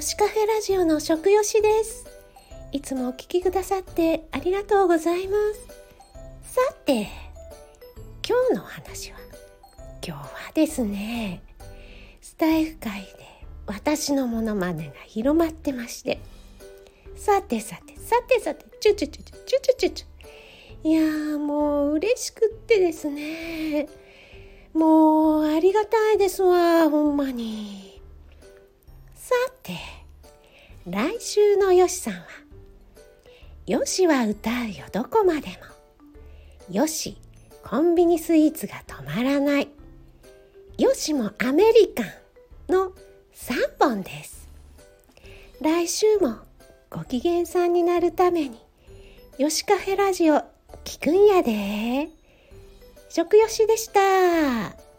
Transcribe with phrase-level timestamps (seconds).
[0.00, 2.06] シカフェラジオの食よしです。
[2.72, 5.36] いつもお聞きくださってありがとうございま
[6.42, 6.54] す。
[6.54, 7.08] さて
[8.26, 9.18] 今日の話は
[10.06, 11.42] 今日はですね
[12.20, 13.08] スタイフ界で
[13.66, 16.20] 私のモノマネが広まってまして。
[17.14, 20.88] さてさてさてさてチュチュチュチュチュチュチュチュ。
[20.88, 23.88] いやーもう嬉しくってですね。
[24.72, 27.91] もうありがたいですわほんまに。
[29.22, 29.74] さて
[30.84, 32.22] 来週のよしさんは
[33.68, 35.54] 「よしは歌うよどこまでも」
[36.68, 37.16] 「よし
[37.62, 39.68] コンビニスイーツが止まらない」
[40.76, 42.06] 「よしもアメリカン」
[42.68, 42.90] の
[43.32, 44.48] 3本です。
[45.60, 46.38] 来週も
[46.90, 48.58] ご機嫌さんになるために
[49.38, 50.38] よしカフェラジオ
[50.82, 52.08] 聞くんやで。
[53.08, 54.91] 食よしでした。